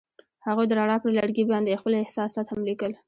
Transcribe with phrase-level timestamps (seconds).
[0.47, 2.91] هغوی د رڼا پر لرګي باندې خپل احساسات هم لیکل.